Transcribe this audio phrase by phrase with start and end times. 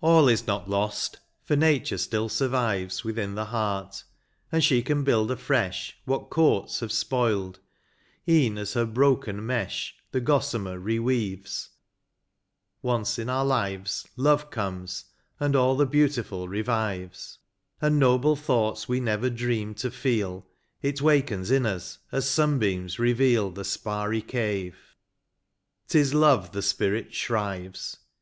[0.00, 4.02] All is not lost, for Nature still survives Within the heart,
[4.50, 7.60] and she can build afresh What courts have spoiled,
[8.26, 11.68] e en as her broken mesh The gossamer re weaves,
[12.80, 15.04] once in our lives Love comes,
[15.38, 17.38] and all the beautiful revives;
[17.82, 20.46] And noble thoughts we never dreamed to feel.
[20.80, 24.94] It wakens in us, as sunbeams reveal The sparry cave;
[25.88, 27.98] 't is love the spirit shrives.